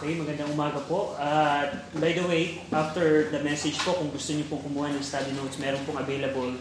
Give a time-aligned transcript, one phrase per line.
[0.00, 1.12] Okay, magandang umaga po.
[1.20, 5.28] At by the way, after the message po, kung gusto niyo pong kumuha ng study
[5.36, 6.56] notes, meron pong available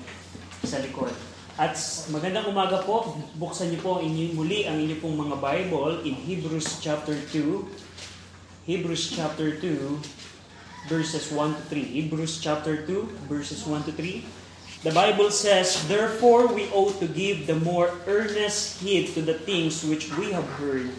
[0.67, 1.15] sa likod.
[1.55, 1.79] At
[2.11, 3.15] magandang umaga po.
[3.39, 7.63] Buksan niyo po inyo muli ang inyong pong mga Bible in Hebrews chapter 2.
[8.67, 11.79] Hebrews chapter 2 verses 1 to 3.
[11.79, 14.83] Hebrews chapter 2 verses 1 to 3.
[14.83, 19.79] The Bible says, Therefore we ought to give the more earnest heed to the things
[19.87, 20.91] which we have heard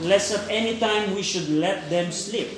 [0.00, 2.50] lest at any time we should let them slip.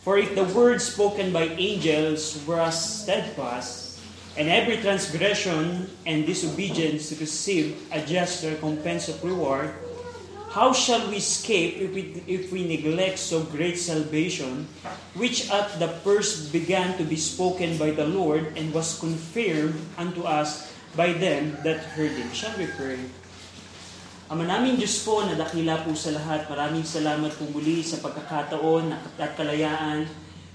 [0.00, 4.00] For if the word spoken by angels was steadfast,
[4.36, 9.72] and every transgression and disobedience received a just recompense of reward,
[10.50, 14.68] how shall we escape if we, if we neglect so great salvation,
[15.14, 20.22] which at the first began to be spoken by the Lord and was confirmed unto
[20.22, 22.30] us by them that heard him?
[22.32, 22.98] Shall we pray?
[24.24, 28.88] Ama namin Diyos po na dakila po sa lahat, maraming salamat po muli sa pagkakataon
[28.88, 29.04] at
[29.36, 30.08] kalayaan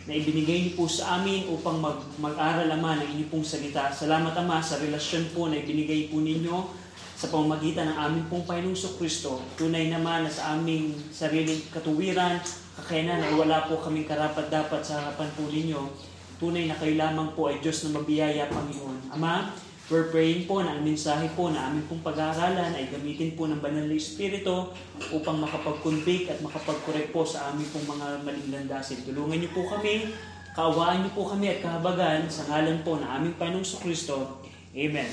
[0.09, 3.94] na ibinigay niyo po sa amin upang mag, mag-aral ama ng inyong salita.
[3.94, 6.66] Salamat Ama sa relasyon po na ibinigay po ninyo
[7.13, 9.38] sa pamamagitan ng aming pong Panginoong Kristo.
[9.53, 12.41] Tunay naman na sa aming sariling katuwiran,
[12.73, 15.94] kakayanan ay wala po kaming karapat dapat sa harapan po ninyo.
[16.41, 19.13] Tunay na kayo lamang po ay Diyos na mabiyaya, Panginoon.
[19.13, 19.53] Ama,
[19.89, 23.57] We're praying po na ang mensahe po na aming pong pag-aaralan ay gamitin po ng
[23.57, 24.69] banal na Espiritu
[25.09, 29.01] upang makapag-convict at makapag-correct po sa aming pong mga maling landasin.
[29.01, 30.13] Tulungan niyo po kami,
[30.53, 34.45] kaawaan niyo po kami at kahabagan sa ngalan po na aming Panginoong Kristo.
[34.77, 35.09] Amen.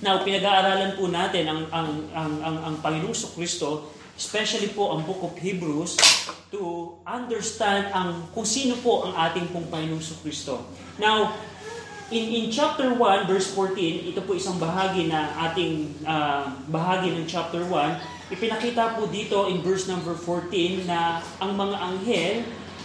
[0.00, 5.20] Now, pinag-aaralan po natin ang, ang, ang, ang, ang Panginoong Kristo, especially po ang Book
[5.20, 6.00] of Hebrews,
[6.48, 10.64] to understand ang kung sino po ang ating pong Panginoong Kristo.
[10.96, 11.36] Now,
[12.12, 17.24] in, in chapter 1, verse 14, ito po isang bahagi na ating uh, bahagi ng
[17.24, 22.34] chapter 1, ipinakita po dito in verse number 14 na ang mga anghel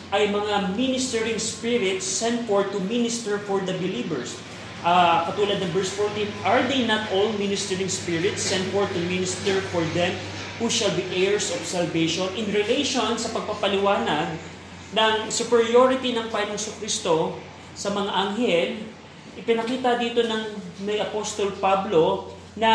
[0.09, 4.39] ay mga ministering spirits sent forth to minister for the believers.
[4.79, 9.59] Uh, katulad ng verse 14, Are they not all ministering spirits sent forth to minister
[9.75, 10.15] for them
[10.57, 12.25] who shall be heirs of salvation?
[12.39, 14.39] In relation sa pagpapaliwanag
[14.95, 17.37] ng superiority ng Panginoong Kristo
[17.77, 18.67] sa mga anghel,
[19.39, 20.41] ipinakita dito ng
[20.83, 22.71] may Apostol Pablo na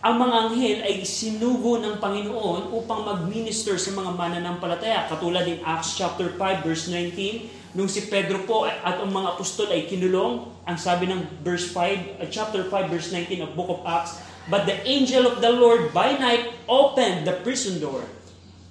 [0.00, 5.04] ang mga anghel ay sinugo ng Panginoon upang mag-minister sa mga mananampalataya.
[5.12, 9.68] Katulad in Acts chapter 5 verse 19, nung si Pedro po at ang mga apostol
[9.68, 13.84] ay kinulong, ang sabi ng verse 5, uh, chapter 5 verse 19 of book of
[13.84, 18.08] Acts, But the angel of the Lord by night opened the prison door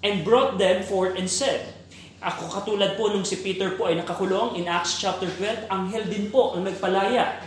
[0.02, 1.79] and brought them forth and said,
[2.19, 6.28] ako katulad po nung si Peter po ay nakakulong in Acts chapter 12, anghel din
[6.28, 7.40] po ang nagpalaya.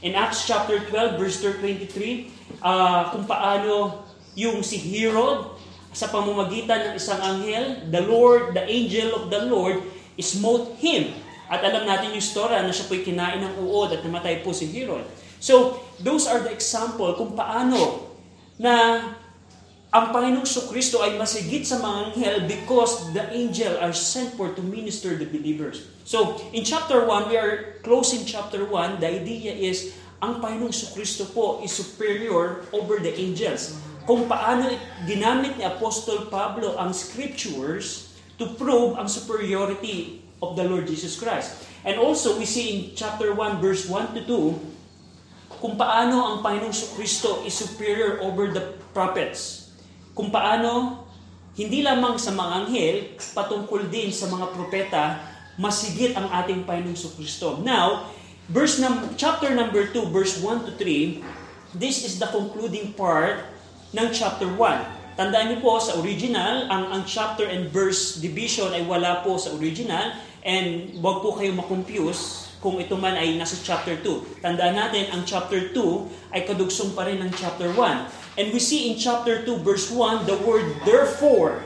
[0.00, 5.52] In Acts chapter 12 verse 23, uh, kung paano yung si Herod
[5.92, 9.84] sa pamamagitan ng isang anghel, the Lord, the angel of the Lord,
[10.16, 11.12] smote him.
[11.52, 14.72] At alam natin yung story na siya po'y kinain ng uod at namatay po si
[14.72, 15.04] Herod.
[15.36, 18.08] So, those are the example kung paano
[18.56, 19.04] na
[19.94, 24.58] ang Panginoong Kristo ay masigit sa mga anghel because the angel are sent for to
[24.58, 25.86] minister the believers.
[26.02, 31.30] So, in chapter 1, we are closing chapter 1, the idea is, ang Panginoong Kristo
[31.30, 33.78] po is superior over the angels.
[34.02, 34.66] Kung paano
[35.06, 41.70] ginamit ni Apostol Pablo ang scriptures to prove ang superiority of the Lord Jesus Christ.
[41.86, 44.22] And also, we see in chapter 1, verse 1 to
[45.54, 49.63] 2, kung paano ang Panginoong Kristo is superior over the prophets
[50.14, 51.02] kung paano
[51.54, 52.96] hindi lamang sa mga anghel,
[53.34, 55.22] patungkol din sa mga propeta,
[55.54, 57.62] masigit ang ating Panginoong Kristo.
[57.62, 58.10] Now,
[58.50, 61.22] verse num- chapter number 2, verse 1 to 3,
[61.78, 63.46] this is the concluding part
[63.94, 65.14] ng chapter 1.
[65.14, 69.54] Tandaan niyo po, sa original, ang, ang chapter and verse division ay wala po sa
[69.54, 70.10] original,
[70.42, 74.42] and wag po kayo makonfuse kung ito man ay nasa chapter 2.
[74.42, 78.23] Tandaan natin, ang chapter 2 ay kadugsong pa rin ng chapter 1.
[78.34, 81.62] And we see in chapter 2 verse 1 the word therefore.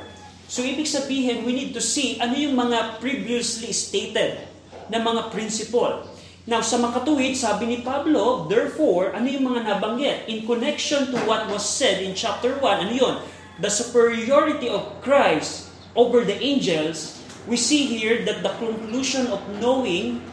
[0.48, 4.40] So ibig sabihin, we need to see ano yung mga previously stated
[4.88, 6.08] na mga principle.
[6.48, 10.32] Now, sa makatuwid, sabi ni Pablo, therefore, ano yung mga nabanggit?
[10.32, 13.16] In connection to what was said in chapter 1, ano yun?
[13.60, 20.24] The superiority of Christ over the angels, we see here that the conclusion of knowing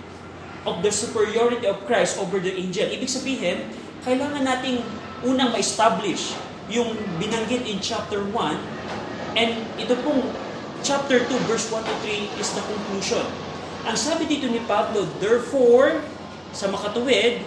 [0.63, 2.87] of the superiority of Christ over the angel.
[2.87, 3.67] Ibig sabihin,
[4.07, 4.79] kailangan nating
[5.23, 6.35] unang ma-establish
[6.67, 10.25] yung binanggit in chapter 1 and ito pong
[10.81, 13.25] chapter 2 verse 1 to 3 is the conclusion.
[13.85, 16.01] Ang sabi dito ni Pablo, therefore,
[16.49, 17.45] sa makatuwid,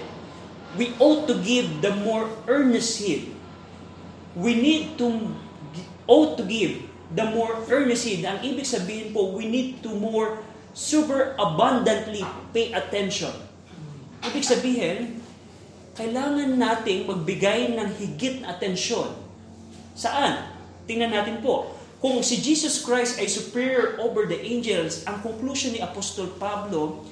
[0.79, 3.35] we ought to give the more earnest heed.
[4.39, 5.35] We need to
[6.07, 8.23] ought to give the more earnestly.
[8.23, 10.45] Ang ibig sabihin po, we need to more
[10.77, 12.23] super abundantly
[12.55, 13.33] pay attention.
[14.23, 15.18] Ibig sabihin,
[15.99, 19.11] kailangan nating magbigay ng higit na atensyon.
[19.99, 20.47] Saan?
[20.87, 21.75] Tingnan natin po.
[21.99, 27.03] Kung si Jesus Christ ay superior over the angels, ang conclusion ni Apostol Pablo,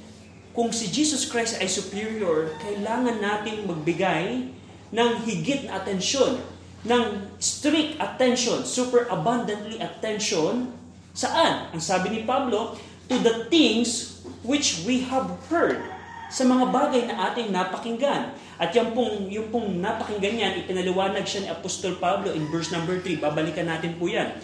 [0.54, 4.54] kung si Jesus Christ ay superior, kailangan nating magbigay
[4.94, 6.38] ng higit na atensyon,
[6.86, 10.70] ng strict attention, super abundantly attention,
[11.10, 11.74] saan?
[11.74, 12.78] Ang sabi ni Pablo,
[13.10, 15.82] to the things which we have heard,
[16.26, 18.34] sa mga bagay na ating napakinggan.
[18.56, 22.98] At yung pong, yung pong napakinggan yan, ipinaliwanag siya ni Apostol Pablo in verse number
[22.98, 23.20] 3.
[23.20, 24.34] Babalikan natin po yan.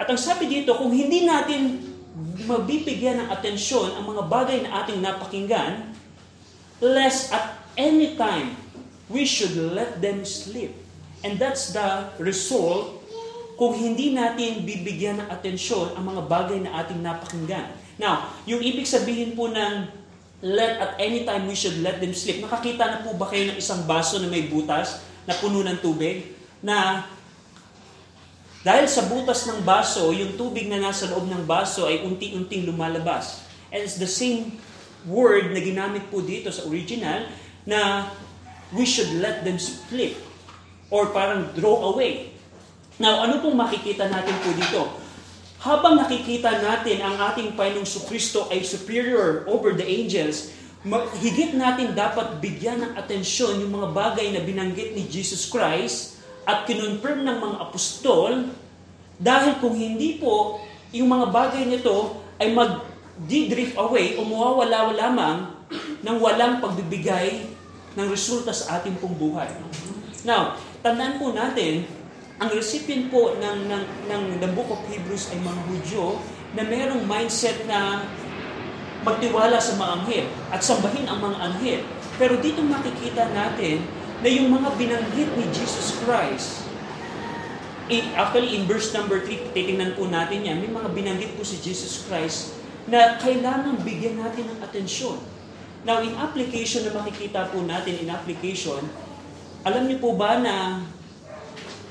[0.00, 1.76] At ang sabi dito, kung hindi natin
[2.48, 5.92] mabibigyan ng atensyon ang mga bagay na ating napakinggan,
[6.80, 8.56] lest at any time
[9.12, 10.72] we should let them sleep.
[11.20, 13.04] And that's the result
[13.60, 17.68] kung hindi natin bibigyan ng atensyon ang mga bagay na ating napakinggan.
[18.00, 19.99] Now, yung ibig sabihin po ng
[20.40, 22.40] let at any time we should let them sleep.
[22.40, 26.32] Nakakita na po ba kayo ng isang baso na may butas na puno ng tubig
[26.64, 27.04] na
[28.60, 33.40] dahil sa butas ng baso, yung tubig na nasa loob ng baso ay unti-unting lumalabas.
[33.72, 34.60] And it's the same
[35.08, 37.24] word na ginamit po dito sa original
[37.64, 38.12] na
[38.76, 40.12] we should let them split
[40.92, 42.36] or parang draw away.
[43.00, 44.80] Now, ano pong makikita natin po dito?
[45.60, 50.56] Habang nakikita natin ang ating Panginoong Kristo ay superior over the angels,
[51.20, 56.16] higit natin dapat bigyan ng atensyon yung mga bagay na binanggit ni Jesus Christ
[56.48, 58.48] at kinonfirm ng mga apostol
[59.20, 60.64] dahil kung hindi po,
[60.96, 65.38] yung mga bagay nito ay mag-drift away o mawawala lamang
[66.00, 67.44] ng walang pagbibigay
[68.00, 69.52] ng resulta sa ating pong buhay.
[70.24, 71.84] Now, tandaan po natin,
[72.40, 76.16] ang recipient po ng, ng, ng the book of Hebrews ay mga Hudyo
[76.56, 78.08] na mayroong mindset na
[79.04, 81.80] magtiwala sa mga anghel at sambahin ang mga anghel.
[82.16, 83.84] Pero dito makikita natin
[84.24, 86.64] na yung mga binanggit ni Jesus Christ,
[87.92, 91.60] in, actually in verse number 3, titingnan po natin yan, may mga binanggit po si
[91.60, 92.56] Jesus Christ
[92.88, 95.20] na kailangan bigyan natin ng atensyon.
[95.84, 98.84] Now, in application na makikita po natin, in application,
[99.64, 100.84] alam niyo po ba na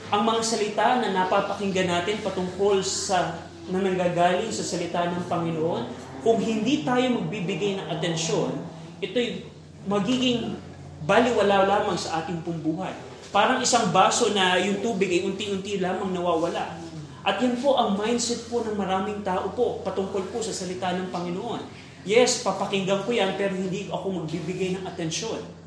[0.10, 5.84] ang mga salita na napapakinggan natin patungkol sa na nanggagaling sa salita ng Panginoon,
[6.26, 8.58] kung hindi tayo magbibigay ng atensyon,
[8.98, 9.46] ito'y
[9.86, 10.58] magiging
[11.06, 12.92] baliwala lamang sa ating pong buhay.
[13.30, 16.82] Parang isang baso na yung tubig ay unti-unti lamang nawawala.
[17.22, 21.14] At yan po ang mindset po ng maraming tao po patungkol po sa salita ng
[21.14, 21.62] Panginoon.
[22.02, 25.59] Yes, papakinggan ko yan pero hindi ako magbibigay ng atensyon.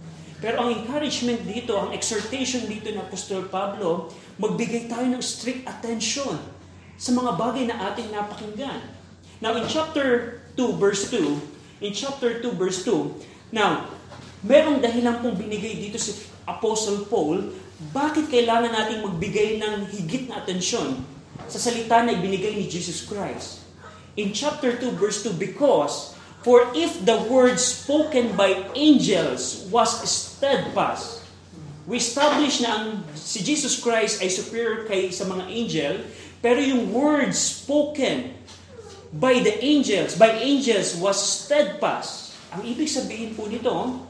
[0.43, 4.11] Pero ang encouragement dito, ang exhortation dito ng Apostol Pablo,
[4.43, 6.35] magbigay tayo ng strict attention
[6.99, 8.83] sa mga bagay na ating napakinggan.
[9.39, 13.87] Now, in chapter 2, verse 2, in chapter 2, verse 2, now,
[14.43, 17.55] merong dahilan pong binigay dito si Apostle Paul,
[17.95, 21.07] bakit kailangan nating magbigay ng higit na atensyon
[21.47, 23.63] sa salita na ibinigay ni Jesus Christ?
[24.19, 31.23] In chapter 2, verse 2, because For if the word spoken by angels was steadfast,
[31.87, 35.93] we establish na ang si Jesus Christ ay superior kay sa mga angel,
[36.43, 38.35] pero yung words spoken
[39.15, 42.35] by the angels, by angels was steadfast.
[42.51, 44.03] Ang ibig sabihin po nito,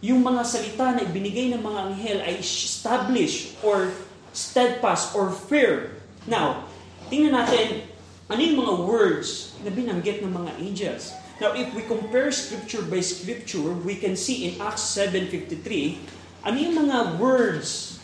[0.00, 3.90] yung mga salita na ibinigay ng mga anghel ay established or
[4.30, 5.98] steadfast or fair.
[6.30, 6.70] Now,
[7.10, 7.90] tingnan natin,
[8.30, 11.19] ano yung mga words na binanggit ng mga angels?
[11.40, 15.96] Now, if we compare scripture by scripture, we can see in Acts 7.53,
[16.44, 17.96] ano yung mga words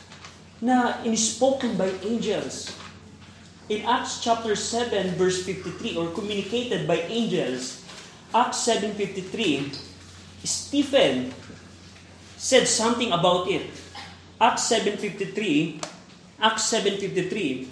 [0.64, 2.72] na inspoken by angels?
[3.68, 7.84] In Acts chapter 7 verse 53 or communicated by angels,
[8.32, 9.68] Acts 7.53,
[10.40, 11.28] Stephen
[12.40, 13.68] said something about it.
[14.40, 15.76] Acts 7.53,
[16.40, 17.68] Acts 7.53,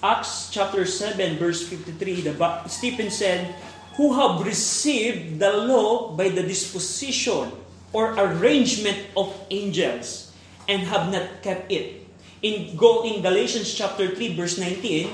[0.00, 2.32] Acts chapter 7 verse 53, the,
[2.72, 3.52] Stephen said,
[3.96, 7.52] who have received the law by the disposition
[7.92, 10.32] or arrangement of angels
[10.68, 12.00] and have not kept it.
[12.40, 15.12] In go in Galatians chapter 3 verse 19,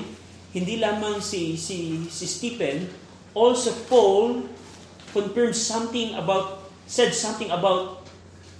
[0.55, 2.89] hindi lamang si si si Stephen,
[3.35, 4.49] also Paul
[5.13, 8.07] confirmed something about said something about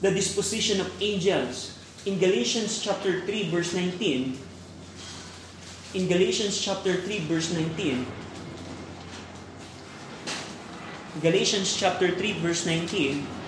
[0.03, 1.73] the disposition of angels.
[2.05, 4.37] In Galatians chapter 3 verse 19,
[5.97, 8.05] in Galatians chapter 3 verse 19,
[11.19, 13.39] Galatians chapter 3 verse 19.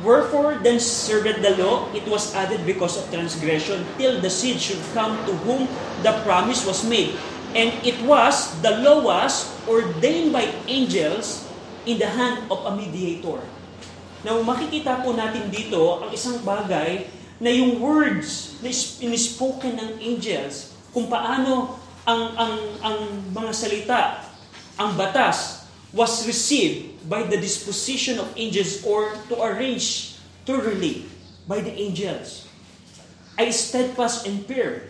[0.00, 4.80] Wherefore then served the law, it was added because of transgression, till the seed should
[4.96, 5.68] come to whom
[6.00, 7.12] the promise was made.
[7.52, 11.44] And it was, the law was, ordained by angels
[11.84, 13.44] in the hand of a mediator.
[14.24, 17.04] Now, makikita po natin dito ang isang bagay
[17.40, 18.72] na yung words na
[19.04, 21.76] inispoken ng angels, kung paano
[22.08, 22.98] ang, ang, ang
[23.36, 24.00] mga salita,
[24.80, 25.59] ang batas,
[25.90, 30.16] was received by the disposition of angels or to arrange
[30.46, 31.06] thoroughly
[31.50, 32.46] by the angels.
[33.34, 34.86] Ay steadfast and pure.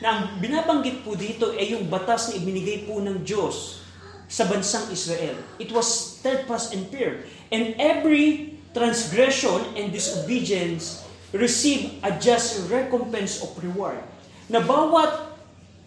[0.00, 3.84] Na ang binabanggit po dito ay yung batas na ibinigay po ng Diyos
[4.26, 5.36] sa bansang Israel.
[5.60, 7.22] It was steadfast and pure.
[7.52, 14.00] And every transgression and disobedience receive a just recompense of reward.
[14.50, 15.30] Na bawat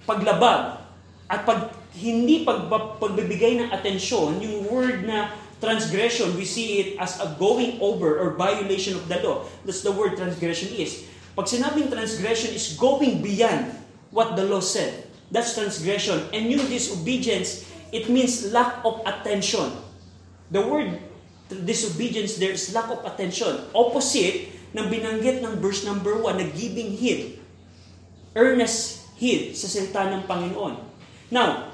[0.08, 0.84] paglabag
[1.28, 5.30] at pag hindi pag, pagbibigay ng atensyon, yung word na
[5.62, 9.48] transgression, we see it as a going over or violation of the law.
[9.64, 11.08] That's the word transgression is.
[11.34, 13.72] Pag sinabing transgression is going beyond
[14.12, 15.08] what the law said.
[15.34, 16.30] That's transgression.
[16.30, 19.74] And yung disobedience, it means lack of attention.
[20.54, 21.02] The word
[21.50, 23.70] disobedience there is lack of attention.
[23.74, 27.38] Opposite ng binanggit ng verse number 1 na giving heed.
[28.34, 30.82] Earnest heed sa salita ng Panginoon.
[31.30, 31.73] Now,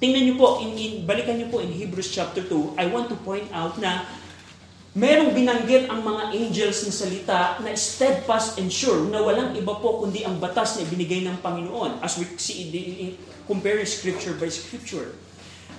[0.00, 3.16] Tingnan niyo po, in, in, balikan niyo po in Hebrews chapter 2, I want to
[3.20, 4.08] point out na
[4.96, 10.00] merong binanggit ang mga angels ng salita na steadfast and sure na walang iba po
[10.00, 13.12] kundi ang batas na ibinigay ng Panginoon as we see in,
[13.44, 15.12] comparing scripture by scripture.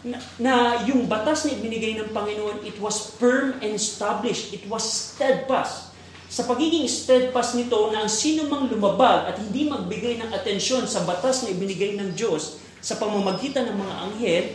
[0.05, 0.53] Na, na
[0.85, 4.53] yung batas na ibinigay ng Panginoon, it was firm and established.
[4.53, 5.97] It was steadfast.
[6.29, 11.01] Sa pagiging steadfast nito na ang sino mang lumabag at hindi magbigay ng atensyon sa
[11.09, 14.45] batas na ibinigay ng Diyos, sa pamamagitan ng mga anghel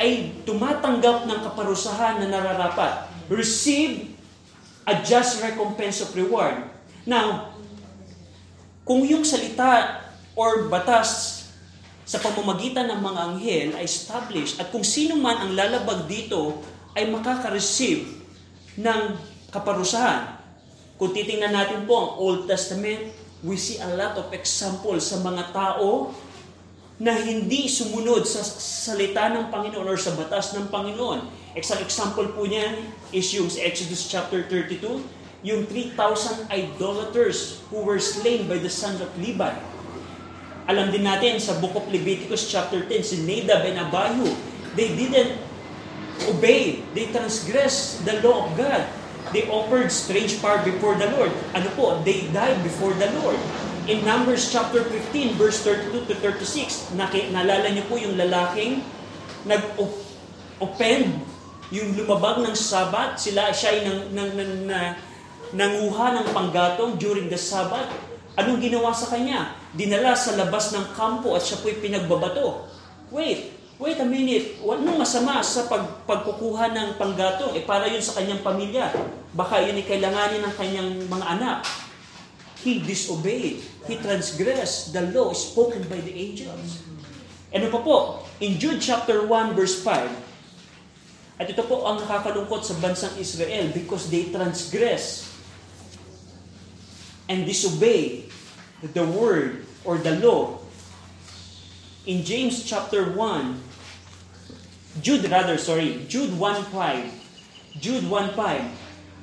[0.00, 3.06] ay tumatanggap ng kaparusahan na nararapat.
[3.30, 4.16] Receive
[4.88, 6.64] a just recompense of reward.
[7.04, 7.54] Now,
[8.84, 10.02] kung yung salita
[10.34, 11.44] or batas
[12.04, 16.60] sa pamamagitan ng mga anghel ay established at kung sino man ang lalabag dito
[16.92, 18.20] ay makaka-receive
[18.76, 19.00] ng
[19.48, 20.36] kaparusahan.
[21.00, 23.08] Kung titingnan natin po ang Old Testament,
[23.40, 26.12] we see a lot of examples sa mga tao
[26.94, 31.26] na hindi sumunod sa salita ng Panginoon or sa batas ng Panginoon.
[31.58, 35.02] Isang example po niyan is yung sa Exodus chapter 32,
[35.42, 39.50] yung 3,000 idolaters who were slain by the sons of Levi.
[40.70, 44.30] Alam din natin sa book of Leviticus chapter 10, si Nadab and Abihu,
[44.78, 45.34] they didn't
[46.30, 46.86] obey.
[46.94, 48.86] They transgressed the law of God.
[49.34, 51.34] They offered strange fire before the Lord.
[51.58, 51.98] Ano po?
[52.06, 53.40] They died before the Lord
[53.84, 58.80] in Numbers chapter 15, verse 32 to 36, naki, nalala niyo po yung lalaking
[59.44, 61.20] nag-offend,
[61.68, 64.80] yung lumabag ng sabat, sila siya ay nang, nang, nang, na,
[65.52, 67.92] nanguha ng panggatong during the Sabbath.
[68.34, 69.54] Anong ginawa sa kanya?
[69.76, 72.66] Dinala sa labas ng kampo at siya po'y pinagbabato.
[73.14, 74.58] Wait, wait a minute.
[74.64, 77.54] Walang masama sa pag, pagkukuha ng panggatong.
[77.54, 78.90] Eh, para yun sa kanyang pamilya.
[79.36, 81.83] Baka yun ay kailanganin ng kanyang mga anak.
[82.64, 83.60] He disobeyed.
[83.84, 86.80] He transgressed the law spoken by the angels.
[87.52, 87.96] Ano pa po?
[88.40, 90.24] In Jude chapter 1 verse 5,
[91.38, 95.28] at ito po ang nakakalungkot sa bansang Israel because they transgress
[97.28, 98.30] and disobey
[98.80, 100.56] the word or the law.
[102.06, 106.72] In James chapter 1, Jude rather, sorry, Jude 1.5,
[107.82, 108.38] Jude 1.5,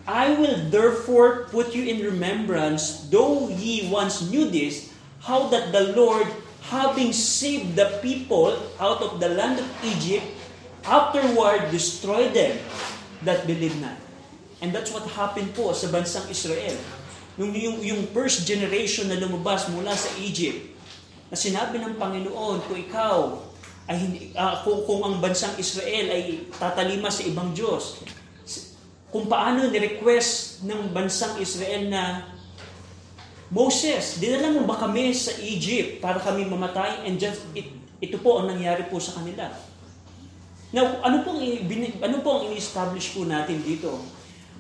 [0.08, 4.90] I will therefore put you in remembrance, though ye once knew this,
[5.22, 6.26] how that the Lord,
[6.74, 10.26] having saved the people out of the land of Egypt,
[10.86, 12.58] afterward destroyed them
[13.22, 13.98] that believe not.
[14.62, 16.78] And that's what happened po sa bansang Israel.
[17.38, 20.74] Nung yung, yung first generation na lumabas mula sa Egypt,
[21.30, 23.18] na sinabi ng Panginoon, kung ikaw
[23.90, 28.02] ay hindi, uh, kung, kung ang bansang Israel ay tatalima sa ibang Diyos,
[29.12, 32.32] kung paano ni-request ng bansang Israel na
[33.52, 37.04] Moses, dinala mo ba kami sa Egypt para kami mamatay?
[37.04, 37.68] And just, it,
[38.00, 39.52] ito po ang nangyari po sa kanila.
[40.72, 41.44] Now, ano pong,
[42.00, 44.00] ano pong in-establish po natin dito?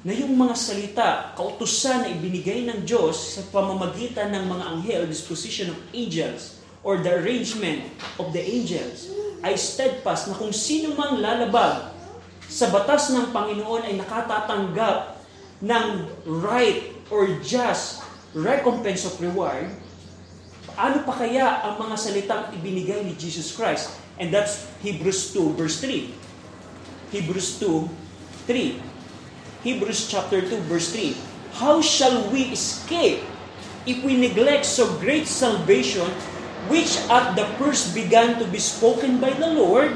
[0.04, 5.72] Na yung mga salita, kautusan na ibinigay ng Diyos sa pamamagitan ng mga anghel, disposition
[5.72, 7.88] of angels, or the arrangement
[8.20, 9.08] of the angels,
[9.40, 12.01] ay steadfast na kung sino mang lalabag
[12.52, 15.24] sa batas ng Panginoon ay nakatatanggap
[15.64, 15.86] ng
[16.44, 18.04] right or just
[18.36, 19.72] recompense of reward,
[20.76, 23.96] ano pa kaya ang mga salitang ibinigay ni Jesus Christ?
[24.20, 26.12] And that's Hebrews 2 verse 3.
[27.16, 27.88] Hebrews 2,
[28.52, 29.64] 3.
[29.64, 31.56] Hebrews chapter 2 verse 3.
[31.56, 33.24] How shall we escape
[33.88, 36.08] if we neglect so great salvation,
[36.68, 39.96] which at the first began to be spoken by the Lord,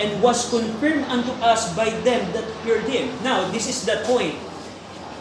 [0.00, 3.10] and was confirmed unto us by them that heard him?
[3.22, 4.34] Now, this is the point.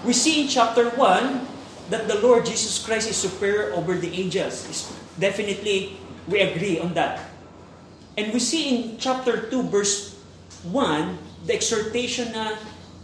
[0.05, 4.65] We see in chapter 1 that the Lord Jesus Christ is superior over the angels.
[5.19, 7.21] Definitely, we agree on that.
[8.17, 10.17] And we see in chapter 2, verse
[10.65, 12.57] 1, the exhortation na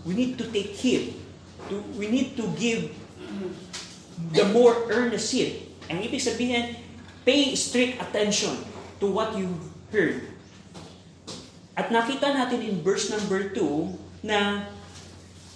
[0.06, 1.16] we need to take heed
[1.70, 2.92] to, we need to give
[4.34, 5.70] the more earnest heed.
[5.88, 6.76] Ang ibig sabihin,
[7.24, 8.58] pay strict attention
[9.00, 9.48] to what you
[9.92, 10.33] heard.
[11.74, 14.70] At nakita natin in verse number 2 na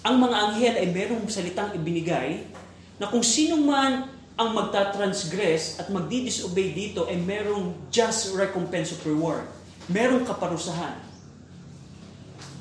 [0.02, 2.42] ang mga anghel ay merong salitang ibinigay
[2.98, 9.42] na kung sino man ang magta-transgress at magdi-disobey dito ay merong just recompense of reward.
[9.90, 10.94] Merong kaparusahan.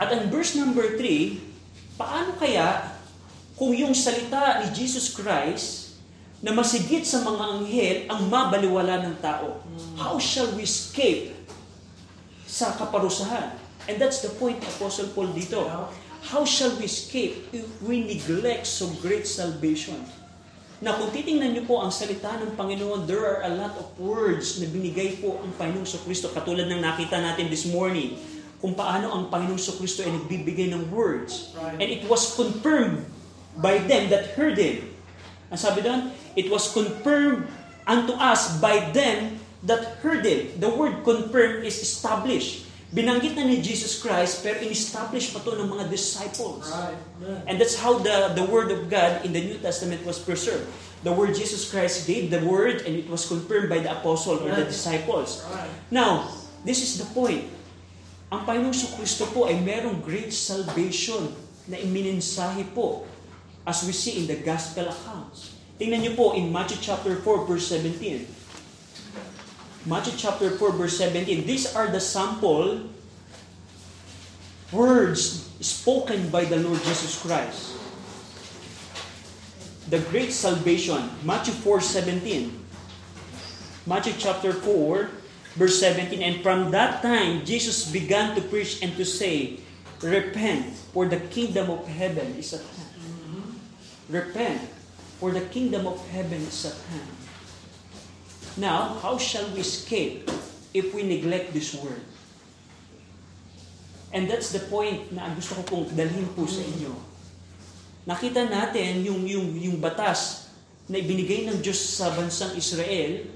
[0.02, 2.98] At ang verse number 3, paano kaya
[3.54, 5.98] kung yung salita ni Jesus Christ
[6.42, 9.62] na masigit sa mga anghel ang mabaliwala ng tao.
[9.98, 11.37] How shall we escape
[12.48, 13.60] sa kaparusahan?
[13.92, 15.68] And that's the point Apostle Paul dito.
[16.28, 20.00] How shall we escape if we neglect so great salvation?
[20.78, 24.62] Na kung titingnan niyo po ang salita ng Panginoon, there are a lot of words
[24.62, 26.30] na binigay po ang Panginoong Kristo.
[26.34, 28.14] Katulad ng nakita natin this morning,
[28.62, 31.54] kung paano ang Panginoong Kristo ay nagbibigay ng words.
[31.58, 33.06] And it was confirmed
[33.58, 34.86] by them that heard him.
[35.50, 37.50] Ang sabi doon, it was confirmed
[37.88, 40.60] unto us by them that heard him.
[40.60, 42.66] The word confirm is established.
[42.88, 46.72] Binanggit na ni Jesus Christ, pero in-establish pa to ng mga disciples.
[47.44, 50.72] And that's how the, the word of God in the New Testament was preserved.
[51.04, 54.50] The word Jesus Christ gave the word and it was confirmed by the apostle or
[54.56, 55.44] the disciples.
[55.92, 56.32] Now,
[56.64, 57.52] this is the point.
[58.32, 61.32] Ang Panginoong Kristo po ay merong great salvation
[61.68, 63.08] na imininsahe po
[63.68, 65.56] as we see in the gospel accounts.
[65.76, 68.37] Tingnan niyo po in Matthew chapter 4 verse 17.
[69.86, 71.46] Matthew chapter 4 verse 17.
[71.46, 72.90] These are the sample
[74.72, 77.76] words spoken by the Lord Jesus Christ.
[79.90, 82.52] The great salvation, Matthew 4:17.
[83.88, 85.10] Matthew chapter 4
[85.56, 89.64] verse 17 and from that time Jesus began to preach and to say,
[90.04, 92.88] repent for the kingdom of heaven is at hand.
[94.10, 94.62] Repent,
[95.20, 97.17] for the kingdom of heaven is at hand.
[98.58, 100.26] Now, how shall we escape
[100.74, 102.02] if we neglect this word?
[104.10, 106.90] And that's the point na gusto ko pong dalhin po sa inyo.
[108.08, 110.50] Nakita natin yung, yung, yung batas
[110.90, 113.30] na ibinigay ng Diyos sa bansang Israel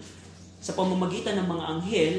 [0.63, 2.15] sa pamamagitan ng mga anghel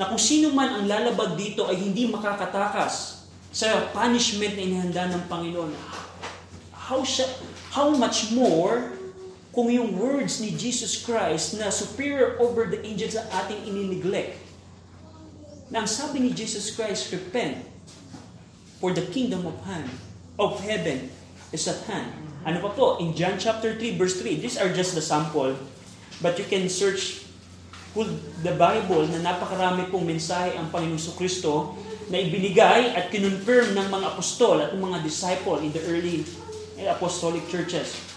[0.00, 5.22] na kung sino man ang lalabag dito ay hindi makakatakas sa punishment na inihanda ng
[5.28, 5.72] Panginoon.
[6.72, 7.28] How, shall,
[7.72, 8.92] How much more
[9.52, 14.40] kung yung words ni Jesus Christ na superior over the angels na ating inineglect.
[15.68, 17.60] Na ang sabi ni Jesus Christ, repent
[18.80, 19.92] for the kingdom of hand,
[20.40, 21.12] of heaven
[21.52, 22.08] is at hand.
[22.48, 22.96] Ano pa po?
[22.98, 25.52] In John chapter 3 verse 3, these are just the sample,
[26.24, 27.28] but you can search
[28.40, 31.76] the Bible na napakarami pong mensahe ang Panginoon Kristo
[32.08, 36.24] na ibinigay at kinonfirm ng mga apostol at ng mga disciple in the early
[36.88, 38.11] apostolic churches.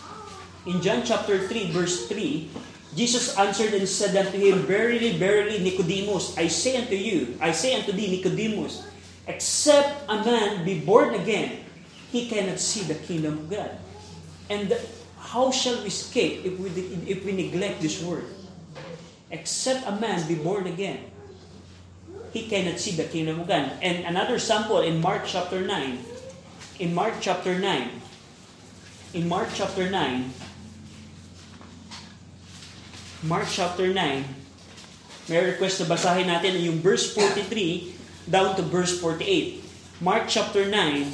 [0.66, 2.50] In John chapter 3, verse 3,
[2.96, 7.78] Jesus answered and said unto him, Verily, verily, Nicodemus, I say unto you, I say
[7.78, 8.88] unto thee, Nicodemus,
[9.28, 11.62] except a man be born again,
[12.12, 13.78] he cannot see the kingdom of God.
[14.50, 14.74] And
[15.20, 16.70] how shall we escape if we,
[17.06, 18.26] if we neglect this word?
[19.30, 21.12] Except a man be born again,
[22.32, 23.72] he cannot see the kingdom of God.
[23.82, 26.00] And another sample in Mark chapter 9.
[26.80, 27.90] In Mark chapter 9,
[29.14, 30.32] in Mark chapter 9,
[33.24, 34.26] Mark chapter 9,
[35.32, 37.96] may request na basahin natin yung verse 43
[38.28, 39.64] down to verse 48.
[40.04, 41.08] Mark chapter 9,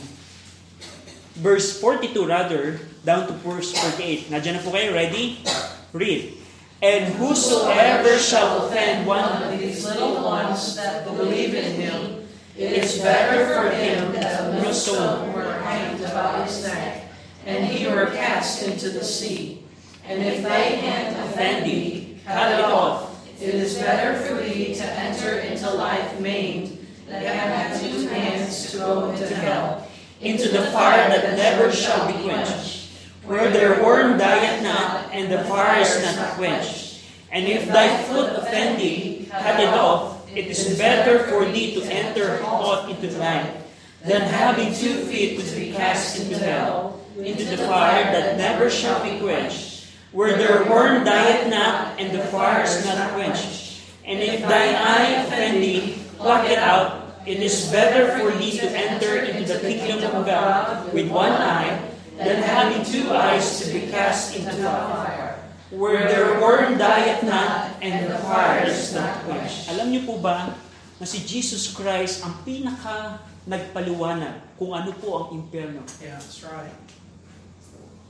[1.37, 4.33] verse 42 rather, down to verse 48.
[4.33, 5.45] Nadyan na po kayo, ready?
[5.93, 6.41] Read.
[6.81, 12.25] And whosoever shall offend one of these little ones that believe in him,
[12.57, 17.05] it is better for him that a millstone were hanged about his neck
[17.45, 19.60] and he were cast into the sea.
[20.05, 23.27] And if thy hand offend thee, cut it off.
[23.41, 28.77] It is better for thee to enter into life maimed than have two hands to
[28.77, 29.87] go into hell,
[30.21, 32.91] into the fire that never shall be quenched,
[33.25, 37.03] where their worm dieth not, and the fire is not quenched.
[37.31, 40.29] And if thy foot offend thee, cut it off.
[40.35, 43.57] It is better for thee to enter hot into life
[44.05, 49.03] than having two feet to be cast into hell, into the fire that never shall
[49.03, 49.70] be quenched,
[50.11, 53.83] where their worm dieth not, and the fire is not quenched.
[54.03, 57.15] And if thine eye offend thee, pluck it out.
[57.23, 61.77] It is better for thee to enter into the kingdom of God with one eye,
[62.17, 65.41] than having two eyes to be cast into fire,
[65.73, 69.69] where their worm dieth not, and the fire is not quenched.
[69.73, 70.53] Alam niyo po ba
[71.01, 75.81] na si Jesus Christ ang pinaka nagpaliwanag kung ano po ang impyerno.
[75.97, 76.73] Yeah, that's right.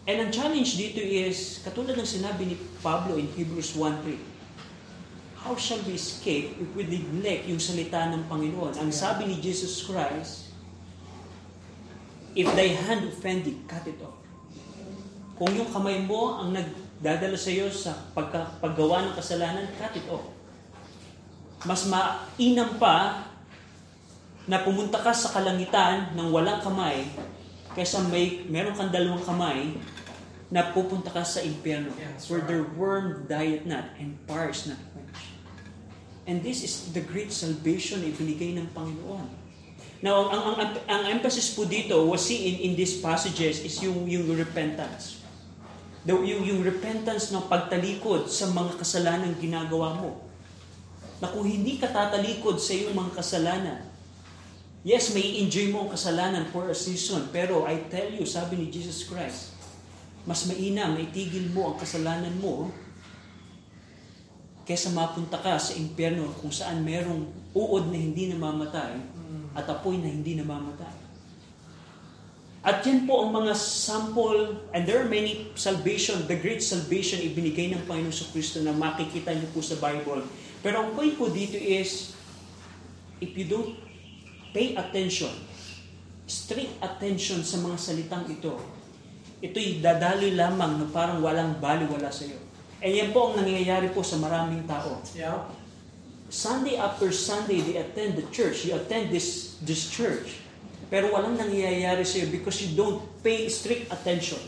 [0.09, 4.17] And ang challenge dito is, katulad ng sinabi ni Pablo in Hebrews 1.3,
[5.45, 8.77] How shall we escape if we neglect yung salita ng Panginoon?
[8.81, 10.53] Ang sabi ni Jesus Christ,
[12.33, 14.17] If thy hand offend thee, cut it off.
[15.35, 20.05] Kung yung kamay mo ang nagdadala sa iyo sa pagka, paggawa ng kasalanan, cut it
[20.07, 20.25] off.
[21.67, 23.27] Mas mainam pa
[24.49, 27.05] na pumunta ka sa kalangitan ng walang kamay
[27.73, 29.79] kaysa may meron kang dalawang kamay
[30.51, 32.49] na pupunta ka sa impyerno that's where right.
[32.51, 35.31] their worm diet not and fire is not quenched.
[36.29, 39.41] And this is the great salvation na ibinigay ng Panginoon.
[40.01, 43.77] Now, ang, ang, ang, ang emphasis po dito was seen in, in these passages is
[43.81, 45.21] yung, yung repentance.
[46.05, 50.25] The, yung, yung repentance ng pagtalikod sa mga kasalanan ginagawa mo.
[51.21, 53.90] Na kung hindi ka tatalikod sa iyong mga kasalanan,
[54.81, 58.73] Yes, may enjoy mo ang kasalanan for a season, pero I tell you, sabi ni
[58.73, 59.53] Jesus Christ,
[60.25, 62.73] mas mainam na itigil mo ang kasalanan mo
[64.65, 68.97] kaysa mapunta ka sa impyerno kung saan merong uod na hindi namamatay
[69.53, 70.97] at apoy na hindi namamatay.
[72.61, 77.69] At yan po ang mga sample, and there are many salvation, the great salvation ibinigay
[77.73, 80.25] ng Panginoon sa Kristo na makikita niyo po sa Bible.
[80.65, 82.17] Pero ang point po dito is,
[83.21, 83.90] if you don't
[84.51, 85.31] pay attention,
[86.27, 88.55] strict attention sa mga salitang ito,
[89.41, 92.37] ito'y dadaloy lamang na parang walang baliwala sa iyo.
[92.81, 95.01] And yan po ang nangyayari po sa maraming tao.
[95.13, 95.49] Yeah.
[96.31, 98.63] Sunday after Sunday, they attend the church.
[98.63, 100.39] You attend this, this church.
[100.87, 104.39] Pero walang nangyayari sa iyo because you don't pay strict attention.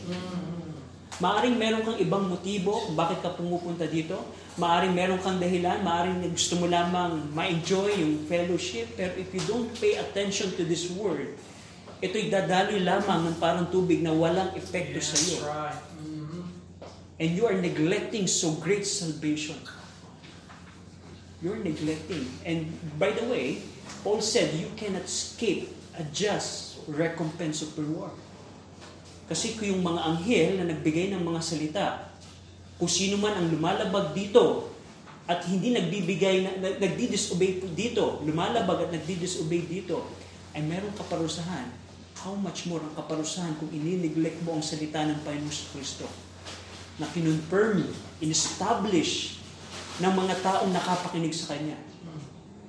[1.14, 4.18] Maaring meron kang ibang motibo kung bakit ka pumupunta dito.
[4.58, 5.78] Maaring meron kang dahilan.
[5.80, 8.98] Maaring gusto mo lamang ma-enjoy yung fellowship.
[8.98, 11.38] Pero if you don't pay attention to this word,
[12.02, 15.38] ito'y dadaloy lamang ng parang tubig na walang epekto Yeah, sa iyo.
[15.46, 15.80] right.
[16.02, 16.42] Mhm.
[17.14, 19.54] And you are neglecting so great salvation.
[21.38, 22.26] You're neglecting.
[22.42, 23.62] And by the way,
[24.02, 28.10] Paul said you cannot escape a just recompense of reward.
[29.24, 31.86] Kasi kung yung mga anghel na nagbigay ng mga salita,
[32.76, 34.74] kung sino man ang lumalabag dito
[35.24, 40.04] at hindi nagbibigay, na, na- nagdi-disobey dito, lumalabag at nagdi-disobey dito,
[40.52, 41.72] ay meron kaparusahan.
[42.20, 46.06] How much more ang kaparusahan kung inineglect mo ang salita ng Panginoon Kristo?
[46.98, 47.90] na kinonfirm,
[48.22, 49.42] in-establish
[49.98, 51.74] ng mga taong nakapakinig sa Kanya.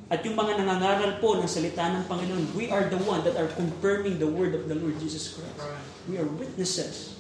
[0.06, 3.50] At yung mga nangangaral po ng salita ng Panginoon, we are the one that are
[3.58, 5.58] confirming the word of the Lord Jesus Christ.
[6.06, 7.18] We are witnesses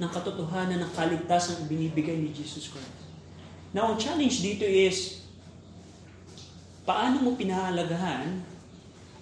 [0.00, 3.04] ng katotohanan ng kaligtasan binibigay ni Jesus Christ.
[3.76, 5.20] Now, ang challenge dito is,
[6.88, 8.40] paano mo pinahalagahan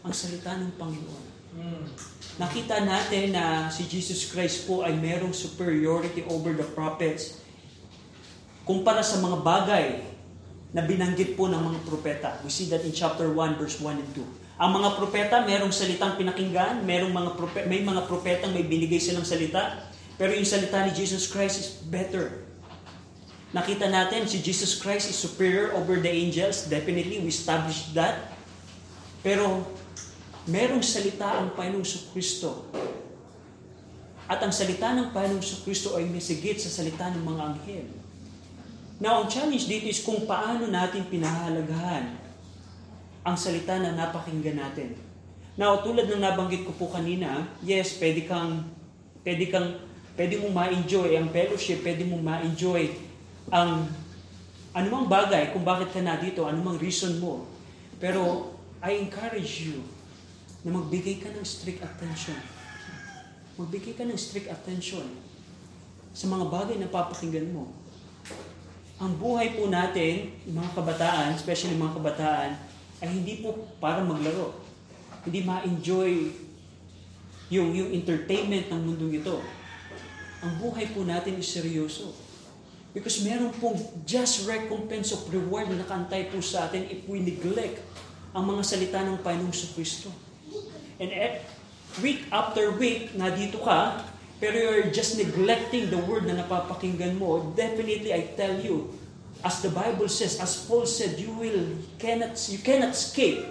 [0.06, 1.26] ang salita ng Panginoon?
[1.52, 1.84] Mm.
[2.40, 7.42] Nakita natin na si Jesus Christ po ay merong superiority over the prophets
[8.62, 9.86] kumpara sa mga bagay
[10.72, 12.30] na binanggit po ng mga propeta.
[12.40, 14.24] We see that in chapter 1, verse 1 and 2.
[14.56, 19.24] Ang mga propeta, merong salitang pinakinggan, merong mga prope- may mga propetang may binigay silang
[19.24, 19.84] salita,
[20.16, 22.48] pero yung salita ni Jesus Christ is better.
[23.52, 26.64] Nakita natin si Jesus Christ is superior over the angels.
[26.72, 28.32] Definitely, we established that.
[29.20, 29.68] Pero
[30.48, 31.84] merong salita ang Panginoong
[32.16, 32.64] Kristo.
[34.24, 38.01] At ang salita ng Panginoong Kristo ay misigit sa salita ng mga anghel.
[39.02, 42.22] Now, ang challenge dito is kung paano natin pinahalagahan
[43.26, 44.94] ang salita na napakinggan natin.
[45.58, 48.62] Now, tulad ng nabanggit ko po kanina, yes, pwede kang,
[49.26, 49.74] pwede kang,
[50.14, 52.94] pwede mong ma-enjoy ang fellowship, pwede mong ma-enjoy
[53.50, 53.90] ang
[54.70, 57.50] anumang bagay kung bakit ka na dito, anumang reason mo.
[57.98, 59.82] Pero, I encourage you
[60.62, 62.38] na magbigay ka ng strict attention.
[63.58, 65.10] Magbigay ka ng strict attention
[66.14, 67.81] sa mga bagay na papakinggan mo.
[69.00, 72.50] Ang buhay po natin, mga kabataan, especially mga kabataan,
[73.02, 74.58] ay hindi po para maglaro.
[75.24, 76.12] Hindi ma-enjoy
[77.52, 79.36] yung, yung entertainment ng mundong ito.
[80.42, 82.12] Ang buhay po natin is seryoso.
[82.92, 87.80] Because meron pong just recompense of reward na nakantay po sa atin if we neglect
[88.36, 90.12] ang mga salita ng Panginoong sa Kristo.
[91.00, 91.40] and eh,
[92.04, 94.11] week after week, nandito ka,
[94.42, 98.90] pero you're just neglecting the word na napapakinggan mo, definitely I tell you,
[99.46, 103.46] as the Bible says, as Paul said, you will cannot you cannot escape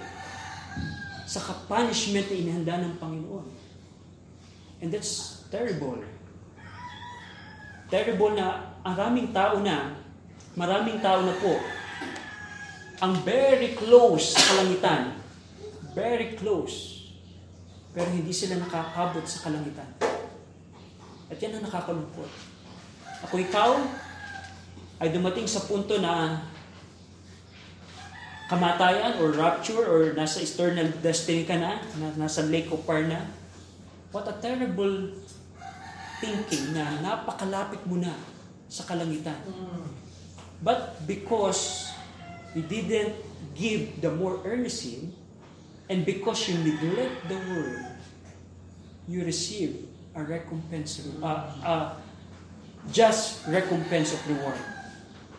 [1.24, 1.40] sa
[1.72, 3.48] punishment na inihanda ng Panginoon.
[4.84, 6.04] And that's terrible.
[7.88, 9.96] Terrible na maraming tao na,
[10.60, 11.56] maraming tao na po,
[13.00, 15.16] ang very close sa kalangitan,
[15.96, 17.08] very close,
[17.96, 20.11] pero hindi sila nakakabot sa kalangitan.
[21.32, 22.28] At yan ang nakakalungkot.
[23.24, 23.80] Ako ikaw,
[25.00, 26.44] ay dumating sa punto na
[28.52, 33.24] kamatayan or rapture or nasa eternal destiny ka na, na nasa lake of fire na,
[34.12, 35.16] what a terrible
[36.20, 38.12] thinking na napakalapit mo na
[38.68, 39.40] sa kalangitan.
[40.60, 41.90] But because
[42.54, 43.16] you didn't
[43.56, 45.16] give the more earnestly,
[45.90, 47.84] and because you neglect the word,
[49.08, 51.94] you receive a recompense, uh, uh,
[52.92, 54.60] just recompense of reward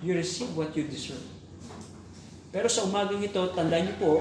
[0.02, 1.22] you receive what you deserve.
[2.50, 4.12] Pero sa umagang ito, tandaan niyo po,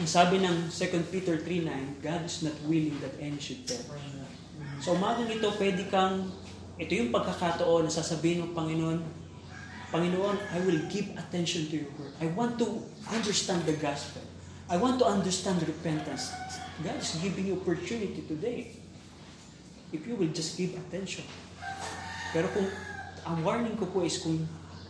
[0.00, 3.84] ang sabi ng 2 Peter 3.9, God is not willing that any should perish.
[4.80, 6.30] Sa umagang ito, pwede kang,
[6.80, 9.00] ito yung pagkakataon na sasabihin ng Panginoon,
[9.92, 12.12] Panginoon, I will give attention to your word.
[12.22, 12.80] I want to
[13.12, 14.24] understand the gospel.
[14.66, 16.32] I want to understand repentance.
[16.82, 18.85] God is giving you opportunity today.
[19.94, 21.24] If you will just give attention.
[22.34, 22.66] Pero kung
[23.26, 24.46] ang warning ko po is kung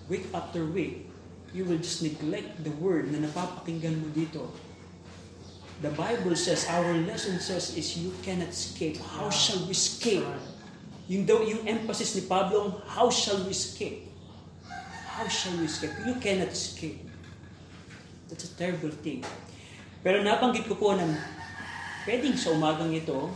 [0.09, 1.09] week after week,
[1.57, 4.53] you will just neglect the word na napapakinggan mo dito.
[5.85, 8.97] The Bible says, our lesson says is you cannot escape.
[8.97, 10.25] How shall we escape?
[11.07, 14.09] Yung, daw, yung emphasis ni Pablo, how shall we escape?
[15.17, 15.93] How shall we escape?
[16.05, 17.05] You cannot escape.
[18.29, 19.23] That's a terrible thing.
[20.01, 21.05] Pero nabanggit ko po na
[22.09, 23.31] pwedeng sa umagang ito,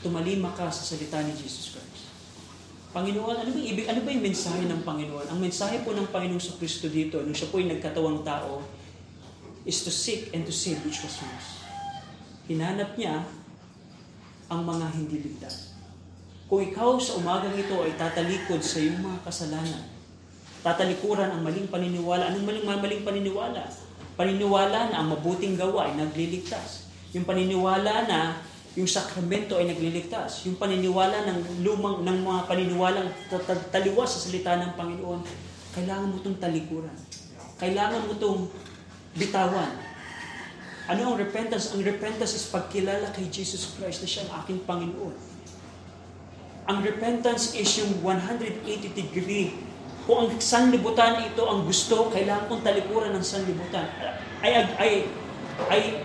[0.00, 2.12] tumalima ka sa salita ni Jesus Christ.
[2.96, 5.28] Panginoon, ano ba ibig, ano ba yung mensahe ng Panginoon?
[5.28, 8.64] Ang mensahe po ng Panginoon sa Kristo dito, nung siya po ay nagkatawang tao,
[9.68, 11.60] is to seek and to save which was lost.
[12.48, 13.26] Hinanap niya
[14.48, 15.74] ang mga hindi ligtas.
[16.46, 19.82] Kung ikaw sa umagang ito ay tatalikod sa iyong mga kasalanan,
[20.62, 22.30] tatalikuran ang maling paniniwala.
[22.30, 23.66] Anong maling, maling paniniwala?
[24.14, 26.86] Paniniwala na ang mabuting gawa ay nagliligtas.
[27.10, 28.38] Yung paniniwala na
[28.76, 30.44] yung sakramento ay nagliligtas.
[30.44, 33.08] Yung paniniwala ng lumang ng mga paniniwalang
[33.72, 35.20] taliwas sa salita ng Panginoon,
[35.72, 36.96] kailangan mo itong talikuran.
[37.56, 38.40] Kailangan mo itong
[39.16, 39.72] bitawan.
[40.86, 41.72] Ano ang repentance?
[41.72, 45.16] Ang repentance is pagkilala kay Jesus Christ na siya ang aking Panginoon.
[46.68, 48.60] Ang repentance is yung 180
[48.92, 49.56] degree.
[50.04, 53.88] Kung ang sanlibutan ito ang gusto, kailangan kong talikuran ng sanlibutan.
[54.44, 54.90] I, I,
[55.56, 56.04] I,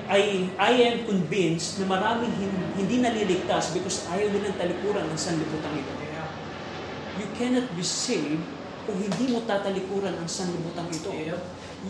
[0.56, 2.32] I am convinced na maraming
[2.80, 5.94] hindi naliligtas because ayaw nilang talikuran ng sanlibutan ito.
[7.20, 8.42] You cannot be saved
[8.88, 11.12] kung hindi mo tatalikuran ang sanlibutan ito.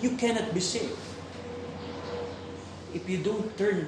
[0.02, 0.98] You cannot be saved
[2.92, 3.88] if you don't turn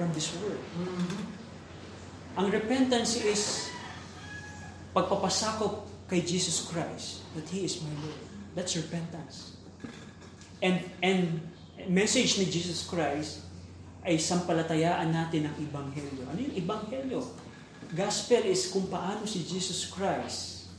[0.00, 0.32] from this.
[0.32, 1.22] Mm-hmm.
[2.36, 3.70] Ang repentance is
[4.92, 8.20] pagpapasakop kay Jesus Christ that He is my Lord.
[8.56, 9.56] That's repentance.
[10.64, 11.44] And and
[11.84, 13.44] message ni Jesus Christ
[14.00, 16.24] ay sampalatayaan natin ang Ibanghelyo.
[16.24, 17.20] Ano yung Ibanghelyo?
[17.92, 20.72] Gospel is kung paano si Jesus Christ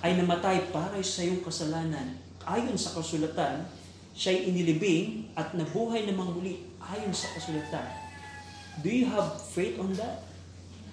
[0.00, 2.16] ay namatay para sa iyong kasalanan.
[2.46, 3.66] Ayon sa kasulatan,
[4.14, 7.90] siya ay inilibing at nabuhay namang muli ayon sa kasulatan.
[8.80, 10.24] Do you have faith on that?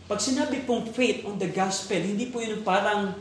[0.07, 3.15] Pag sinabi pong faith on the gospel, hindi po yun parang,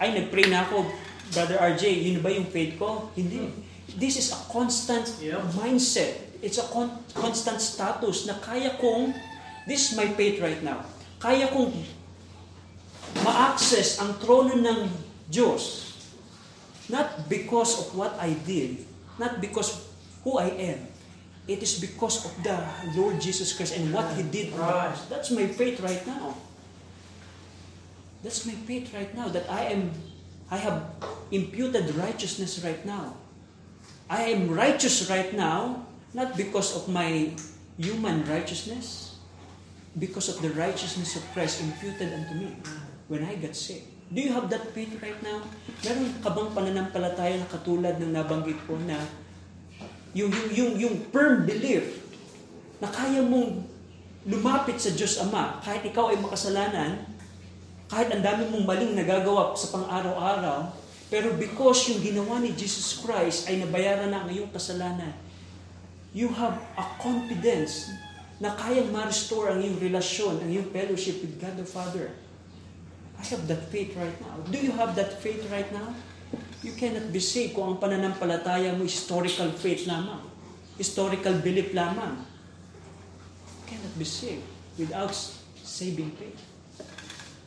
[0.00, 0.88] ay, nag-pray na ako,
[1.32, 3.08] Brother RJ, yun ba yung faith ko?
[3.16, 3.71] Hindi.
[3.96, 5.42] This is a constant yep.
[5.56, 6.16] mindset.
[6.42, 9.14] It's a con- constant status na kaya kong,
[9.68, 10.82] this is my faith right now,
[11.22, 11.70] kaya kong
[13.22, 14.90] ma-access ang trono ng
[15.30, 15.92] Diyos.
[16.90, 18.82] Not because of what I did,
[19.20, 19.86] not because
[20.24, 20.80] who I am.
[21.46, 22.54] It is because of the
[22.94, 25.06] Lord Jesus Christ and what He did the cross.
[25.10, 26.38] That's my faith right now.
[28.22, 29.90] That's my faith right now that I am
[30.52, 30.84] I have
[31.34, 33.16] imputed righteousness right now.
[34.12, 37.32] I am righteous right now, not because of my
[37.80, 39.16] human righteousness,
[39.96, 42.60] because of the righteousness of Christ imputed unto me
[43.08, 43.88] when I got saved.
[44.12, 45.40] Do you have that faith right now?
[45.80, 49.00] Meron ka bang pananampalataya na katulad ng nabanggit ko na
[50.12, 52.04] yung, yung, yung, yung firm belief
[52.84, 53.64] na kaya mong
[54.28, 57.00] lumapit sa Diyos Ama kahit ikaw ay makasalanan,
[57.88, 60.81] kahit ang dami mong maling nagagawa sa pang-araw-araw,
[61.12, 65.12] pero because yung ginawa ni Jesus Christ ay nabayaran na ang iyong kasalanan,
[66.16, 67.92] you have a confidence
[68.40, 72.16] na kayang ma-restore ang iyong relasyon, ang iyong fellowship with God the Father.
[73.20, 74.40] I have that faith right now.
[74.48, 75.92] Do you have that faith right now?
[76.64, 80.24] You cannot be saved kung ang pananampalataya mo historical faith lamang.
[80.80, 82.24] Historical belief lamang.
[83.60, 84.48] You cannot be saved
[84.80, 85.12] without
[85.60, 86.40] saving faith.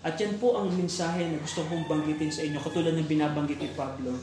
[0.05, 3.73] At yan po ang mensahe na gusto kong banggitin sa inyo, katulad ng binabanggit ni
[3.73, 4.13] Pablo.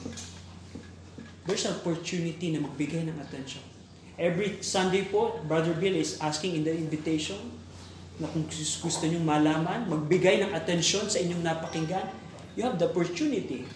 [1.42, 3.66] There's an opportunity na magbigay ng attention.
[4.14, 7.58] Every Sunday po, Brother Bill is asking in the invitation
[8.22, 12.14] na kung gusto nyo malaman, magbigay ng attention sa inyong napakinggan,
[12.54, 13.66] you have the opportunity.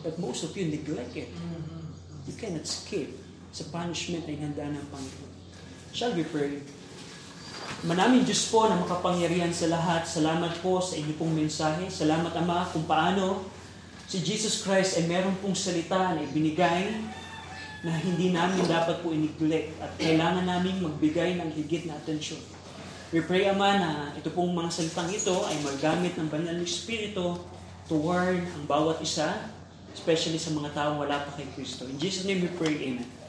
[0.00, 1.28] But most of you neglect it.
[2.24, 3.12] You cannot escape
[3.52, 5.32] sa punishment na inhanda ng Panginoon.
[5.92, 6.64] Shall we pray?
[7.82, 10.06] Manaming Diyos po na makapangyarihan sa lahat.
[10.06, 11.90] Salamat po sa inyo pong mensahe.
[11.90, 13.42] Salamat Ama kung paano
[14.06, 16.94] si Jesus Christ ay meron pong salita na ibinigay
[17.82, 22.38] na hindi namin dapat po iniglect at kailangan namin magbigay ng higit na atensyon.
[23.10, 27.34] We pray, Ama, na ito pong mga salitang ito ay magamit ng Banal na Espiritu
[27.90, 29.50] to warn ang bawat isa,
[29.90, 31.82] especially sa mga taong wala pa kay Kristo.
[31.90, 33.21] In Jesus' name we pray, Amen.